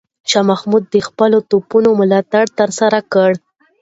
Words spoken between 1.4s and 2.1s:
توپونو